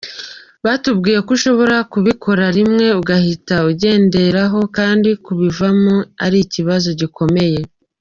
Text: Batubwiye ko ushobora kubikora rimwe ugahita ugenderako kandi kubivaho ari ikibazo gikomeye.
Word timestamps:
Batubwiye 0.65 1.19
ko 1.25 1.29
ushobora 1.37 1.75
kubikora 1.91 2.45
rimwe 2.57 2.85
ugahita 2.99 3.55
ugenderako 3.69 4.61
kandi 4.77 5.09
kubivaho 5.25 5.93
ari 6.25 6.37
ikibazo 6.45 6.89
gikomeye. 7.01 7.59